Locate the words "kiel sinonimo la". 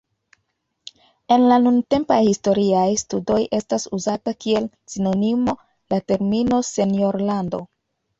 4.45-6.01